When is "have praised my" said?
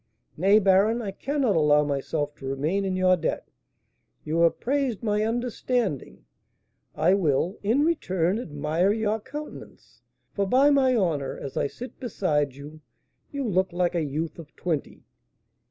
4.41-5.21